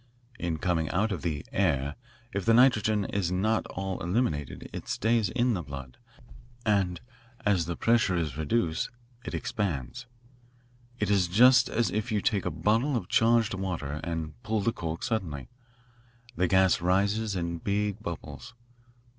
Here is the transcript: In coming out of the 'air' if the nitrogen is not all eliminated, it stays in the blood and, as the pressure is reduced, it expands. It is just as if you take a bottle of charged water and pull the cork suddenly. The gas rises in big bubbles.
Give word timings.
In 0.39 0.57
coming 0.57 0.89
out 0.89 1.11
of 1.11 1.21
the 1.21 1.45
'air' 1.51 1.93
if 2.33 2.43
the 2.43 2.55
nitrogen 2.55 3.05
is 3.05 3.31
not 3.31 3.67
all 3.67 4.01
eliminated, 4.01 4.67
it 4.73 4.87
stays 4.87 5.29
in 5.29 5.53
the 5.53 5.61
blood 5.61 5.97
and, 6.65 6.99
as 7.45 7.67
the 7.67 7.75
pressure 7.75 8.15
is 8.15 8.35
reduced, 8.35 8.89
it 9.23 9.35
expands. 9.35 10.07
It 10.97 11.11
is 11.11 11.27
just 11.27 11.69
as 11.69 11.91
if 11.91 12.11
you 12.11 12.19
take 12.19 12.47
a 12.47 12.49
bottle 12.49 12.97
of 12.97 13.09
charged 13.09 13.53
water 13.53 14.01
and 14.03 14.41
pull 14.41 14.61
the 14.61 14.73
cork 14.73 15.03
suddenly. 15.03 15.49
The 16.35 16.47
gas 16.47 16.81
rises 16.81 17.35
in 17.35 17.59
big 17.59 18.01
bubbles. 18.01 18.55